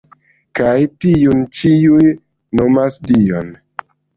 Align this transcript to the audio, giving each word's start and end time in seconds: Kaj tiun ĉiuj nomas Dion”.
Kaj 0.59 0.71
tiun 1.03 1.45
ĉiuj 1.59 2.09
nomas 2.61 2.99
Dion”. 3.13 3.57